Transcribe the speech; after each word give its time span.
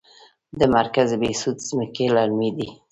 د 0.59 0.61
مرکز 0.75 1.09
بهسود 1.21 1.57
ځمکې 1.69 2.05
للمي 2.15 2.49
دي 2.57 2.67